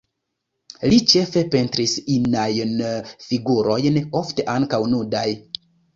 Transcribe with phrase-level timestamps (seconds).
[0.93, 2.73] Li ĉefe pentris inajn
[3.27, 5.27] figurojn, ofte ankaŭ nudaj.